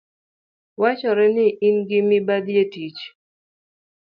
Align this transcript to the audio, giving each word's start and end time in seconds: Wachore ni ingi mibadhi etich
Wachore 0.81 1.25
ni 1.35 1.47
ingi 1.67 1.97
mibadhi 2.07 2.53
etich 2.63 2.99